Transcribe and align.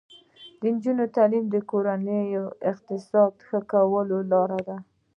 د 0.59 0.61
نجونو 0.73 1.03
تعلیم 1.15 1.45
د 1.51 1.55
کورنۍ 1.71 2.23
اقتصاد 2.71 3.33
ښه 3.47 3.59
کولو 3.71 4.17
لاره 4.31 4.59
ده. 4.67 4.77